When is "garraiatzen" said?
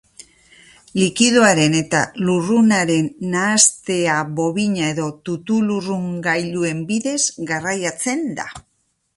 7.53-8.27